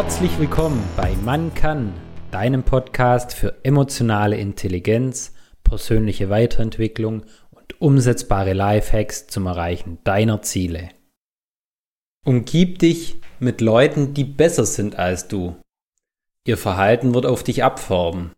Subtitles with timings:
[0.00, 1.92] Herzlich willkommen bei Man kann,
[2.30, 5.34] deinem Podcast für emotionale Intelligenz,
[5.64, 10.90] persönliche Weiterentwicklung und umsetzbare Lifehacks zum Erreichen deiner Ziele.
[12.24, 15.56] Umgib dich mit Leuten, die besser sind als du.
[16.46, 18.30] Ihr Verhalten wird auf dich abformen.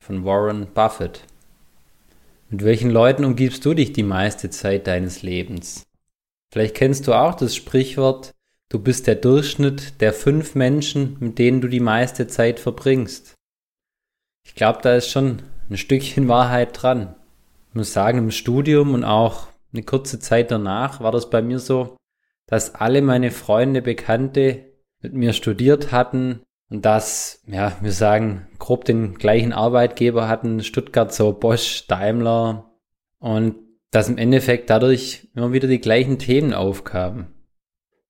[0.00, 1.24] Von Warren Buffett.
[2.50, 5.88] Mit welchen Leuten umgibst du dich die meiste Zeit deines Lebens?
[6.52, 8.32] Vielleicht kennst du auch das Sprichwort,
[8.68, 13.34] du bist der Durchschnitt der fünf Menschen, mit denen du die meiste Zeit verbringst.
[14.44, 17.14] Ich glaube, da ist schon ein Stückchen Wahrheit dran.
[17.68, 21.58] Ich muss sagen, im Studium und auch eine kurze Zeit danach war das bei mir
[21.58, 21.96] so,
[22.46, 24.64] dass alle meine Freunde, Bekannte
[25.02, 31.12] mit mir studiert hatten und dass, ja, wir sagen, grob den gleichen Arbeitgeber hatten, Stuttgart
[31.12, 32.72] so Bosch, Daimler
[33.18, 33.56] und
[33.90, 37.37] dass im Endeffekt dadurch immer wieder die gleichen Themen aufkamen.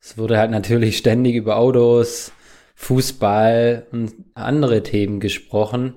[0.01, 2.33] Es wurde halt natürlich ständig über Autos,
[2.75, 5.95] Fußball und andere Themen gesprochen,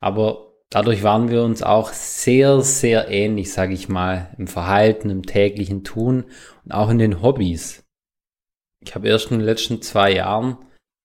[0.00, 5.24] aber dadurch waren wir uns auch sehr, sehr ähnlich, sage ich mal, im Verhalten, im
[5.24, 6.24] täglichen Tun
[6.64, 7.84] und auch in den Hobbys.
[8.80, 10.58] Ich habe erst in den letzten zwei Jahren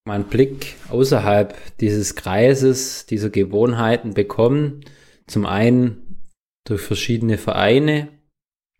[0.05, 4.83] meinen Blick außerhalb dieses Kreises, dieser Gewohnheiten bekommen.
[5.27, 6.17] Zum einen
[6.65, 8.09] durch verschiedene Vereine,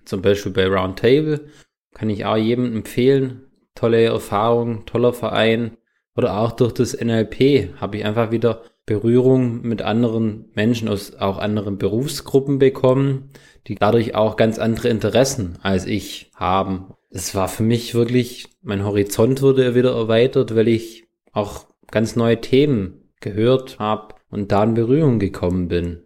[0.05, 1.47] zum Beispiel bei Roundtable,
[1.93, 3.50] kann ich auch jedem empfehlen.
[3.81, 5.75] Tolle Erfahrung, toller Verein.
[6.15, 11.39] Oder auch durch das NLP habe ich einfach wieder Berührung mit anderen Menschen aus auch
[11.39, 13.31] anderen Berufsgruppen bekommen,
[13.65, 16.93] die dadurch auch ganz andere Interessen als ich haben.
[17.09, 22.39] Es war für mich wirklich, mein Horizont wurde wieder erweitert, weil ich auch ganz neue
[22.39, 26.03] Themen gehört habe und da in Berührung gekommen bin.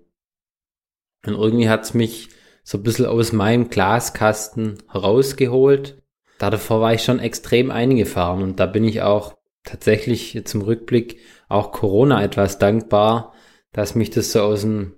[1.25, 2.29] Und irgendwie hat's mich
[2.63, 6.01] so ein bisschen aus meinem Glaskasten herausgeholt.
[6.37, 11.19] Da davor war ich schon extrem eingefahren und da bin ich auch tatsächlich im Rückblick
[11.47, 13.33] auch Corona etwas dankbar,
[13.71, 14.93] dass mich das so aus dem,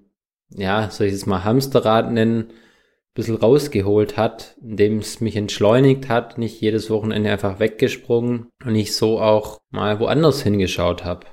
[0.50, 2.51] ja, soll ich es mal Hamsterrad nennen,
[3.17, 8.95] bisschen rausgeholt hat, indem es mich entschleunigt hat, nicht jedes Wochenende einfach weggesprungen und ich
[8.95, 11.25] so auch mal woanders hingeschaut habe.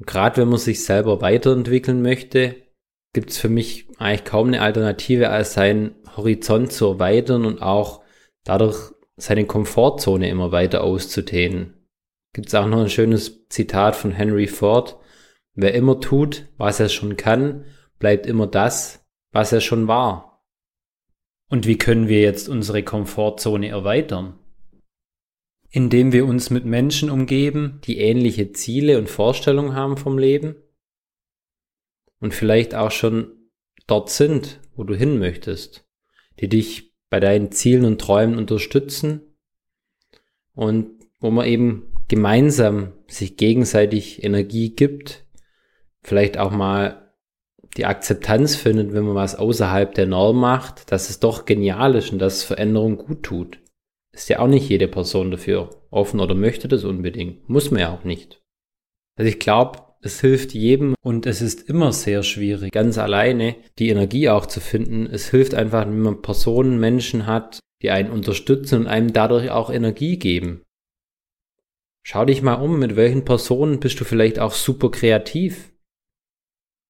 [0.00, 2.56] Gerade wenn man sich selber weiterentwickeln möchte,
[3.14, 8.02] gibt es für mich eigentlich kaum eine Alternative, als seinen Horizont zu erweitern und auch
[8.44, 11.74] dadurch seine Komfortzone immer weiter auszudehnen.
[12.32, 14.96] Gibt es auch noch ein schönes Zitat von Henry Ford.
[15.54, 17.64] Wer immer tut, was er schon kann,
[17.98, 20.44] bleibt immer das, was er schon war.
[21.48, 24.38] Und wie können wir jetzt unsere Komfortzone erweitern?
[25.70, 30.56] Indem wir uns mit Menschen umgeben, die ähnliche Ziele und Vorstellungen haben vom Leben
[32.20, 33.50] und vielleicht auch schon
[33.86, 35.86] dort sind, wo du hin möchtest,
[36.40, 39.22] die dich bei deinen Zielen und Träumen unterstützen
[40.54, 45.26] und wo man eben gemeinsam sich gegenseitig Energie gibt,
[46.02, 47.12] vielleicht auch mal
[47.76, 52.12] die Akzeptanz findet, wenn man was außerhalb der Norm macht, dass es doch genial ist
[52.12, 53.60] und dass Veränderung gut tut.
[54.12, 57.48] Ist ja auch nicht jede Person dafür offen oder möchte das unbedingt.
[57.48, 58.42] Muss man ja auch nicht.
[59.16, 63.88] Also ich glaube, es hilft jedem und es ist immer sehr schwierig, ganz alleine die
[63.88, 65.06] Energie auch zu finden.
[65.06, 69.70] Es hilft einfach, wenn man Personen, Menschen hat, die einen unterstützen und einem dadurch auch
[69.70, 70.62] Energie geben.
[72.04, 75.72] Schau dich mal um, mit welchen Personen bist du vielleicht auch super kreativ.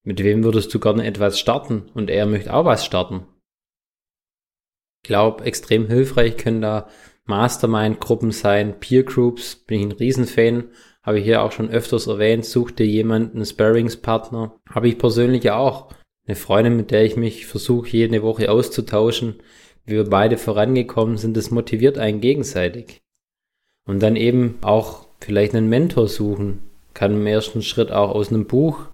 [0.04, 3.26] Mit wem würdest du gerne etwas starten und er möchte auch was starten?
[5.02, 6.88] Ich glaube, extrem hilfreich können da
[7.24, 10.70] Mastermind-Gruppen sein, Peer-Groups, bin ich ein Riesenfan,
[11.08, 15.88] habe ich hier auch schon öfters erwähnt, such dir jemanden, Sparringspartner, habe ich persönlich auch.
[16.26, 19.36] Eine Freundin, mit der ich mich versuche, jede Woche auszutauschen,
[19.86, 23.00] wie wir beide vorangekommen sind, das motiviert einen gegenseitig.
[23.86, 26.58] Und dann eben auch vielleicht einen Mentor suchen,
[26.92, 28.88] kann im ersten Schritt auch aus einem Buch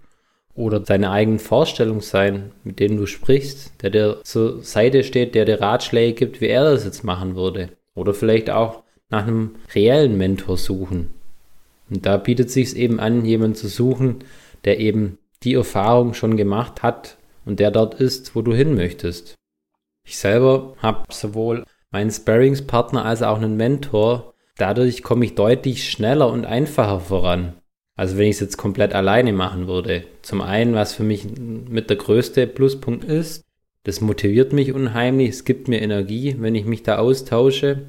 [0.53, 5.43] oder deine eigenen Vorstellungen sein, mit denen du sprichst, der dir zur Seite steht, der
[5.43, 7.71] dir Ratschläge gibt, wie er das jetzt machen würde.
[7.93, 11.09] Oder vielleicht auch nach einem reellen Mentor suchen.
[11.89, 14.23] Und da bietet sich eben an, jemanden zu suchen,
[14.63, 19.35] der eben die Erfahrung schon gemacht hat und der dort ist, wo du hin möchtest.
[20.05, 24.33] Ich selber habe sowohl meinen Sparringspartner als auch einen Mentor.
[24.57, 27.53] Dadurch komme ich deutlich schneller und einfacher voran.
[27.95, 30.03] Also wenn ich es jetzt komplett alleine machen würde.
[30.21, 33.43] Zum einen, was für mich mit der größte Pluspunkt ist,
[33.83, 37.83] das motiviert mich unheimlich, es gibt mir Energie, wenn ich mich da austausche.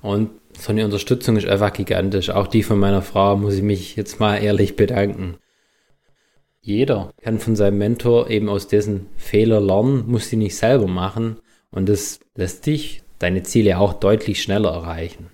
[0.00, 2.30] Und so eine Unterstützung ist einfach gigantisch.
[2.30, 5.36] Auch die von meiner Frau muss ich mich jetzt mal ehrlich bedanken.
[6.60, 11.38] Jeder kann von seinem Mentor eben aus dessen Fehler lernen, muss sie nicht selber machen.
[11.70, 15.30] Und das lässt dich deine Ziele auch deutlich schneller erreichen.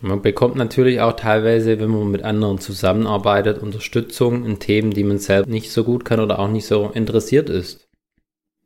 [0.00, 5.18] Man bekommt natürlich auch teilweise, wenn man mit anderen zusammenarbeitet, Unterstützung in Themen, die man
[5.18, 7.88] selbst nicht so gut kann oder auch nicht so interessiert ist.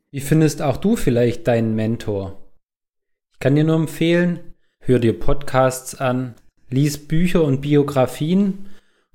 [0.09, 2.41] Wie findest auch du vielleicht deinen Mentor?
[3.33, 4.55] Ich kann dir nur empfehlen,
[4.87, 6.35] hör dir Podcasts an,
[6.69, 8.67] lies Bücher und Biografien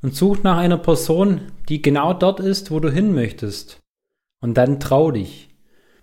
[0.02, 1.40] und such nach einer Person,
[1.70, 3.80] die genau dort ist, wo du hin möchtest.
[4.42, 5.48] Und dann trau dich.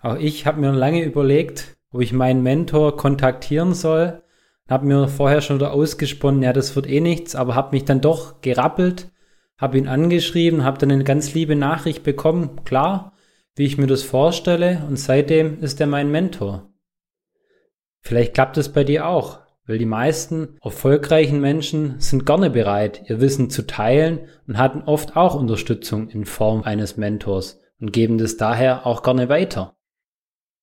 [0.00, 4.22] Auch ich habe mir lange überlegt, ob ich meinen Mentor kontaktieren soll,
[4.68, 8.00] habe mir vorher schon wieder ausgesponnen, ja, das wird eh nichts, aber habe mich dann
[8.00, 9.12] doch gerappelt,
[9.56, 13.12] habe ihn angeschrieben, habe dann eine ganz liebe Nachricht bekommen, klar,
[13.54, 16.72] wie ich mir das vorstelle und seitdem ist er mein Mentor.
[18.00, 19.39] Vielleicht klappt es bei dir auch,
[19.70, 24.18] weil die meisten erfolgreichen Menschen sind gerne bereit, ihr Wissen zu teilen
[24.48, 29.28] und hatten oft auch Unterstützung in Form eines Mentors und geben das daher auch gerne
[29.28, 29.76] weiter.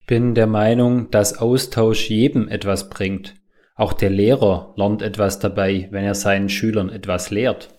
[0.02, 3.36] Ich bin der Meinung, dass Austausch jedem etwas bringt.
[3.76, 7.70] Auch der Lehrer lernt etwas dabei, wenn er seinen Schülern etwas lehrt.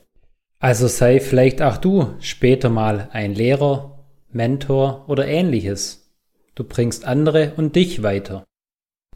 [0.60, 6.10] Also sei vielleicht auch du später mal ein Lehrer, Mentor oder ähnliches.
[6.54, 8.47] Du bringst andere und dich weiter.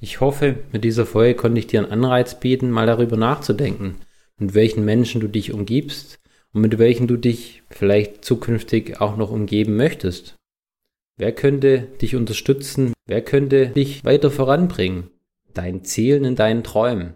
[0.03, 4.01] Ich hoffe, mit dieser Folge konnte ich dir einen Anreiz bieten, mal darüber nachzudenken,
[4.37, 6.19] mit welchen Menschen du dich umgibst
[6.53, 10.35] und mit welchen du dich vielleicht zukünftig auch noch umgeben möchtest.
[11.19, 12.93] Wer könnte dich unterstützen?
[13.07, 15.09] Wer könnte dich weiter voranbringen?
[15.55, 17.15] Deinen Zielen in deinen Träumen.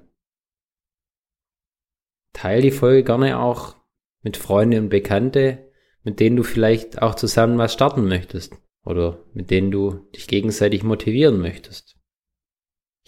[2.35, 3.75] Teil die Folge gerne auch
[4.23, 5.73] mit Freunden und Bekannte,
[6.05, 8.55] mit denen du vielleicht auch zusammen was starten möchtest
[8.85, 11.96] oder mit denen du dich gegenseitig motivieren möchtest.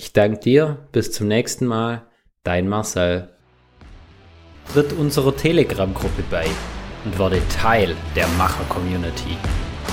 [0.00, 2.02] Ich danke dir, bis zum nächsten Mal,
[2.44, 3.30] dein Marcel.
[4.72, 6.46] Tritt unserer Telegram-Gruppe bei
[7.04, 9.36] und werde Teil der Macher-Community.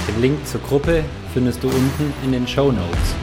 [0.08, 1.04] Den Link zur Gruppe
[1.34, 3.16] findest du unten in den Show Notes.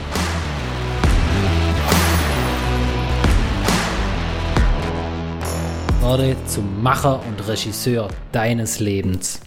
[6.01, 9.39] Werde zum Macher und Regisseur deines Lebens.